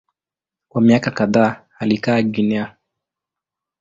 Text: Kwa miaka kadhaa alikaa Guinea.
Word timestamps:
Kwa 0.69 0.81
miaka 0.81 1.11
kadhaa 1.11 1.65
alikaa 1.79 2.21
Guinea. 2.21 2.77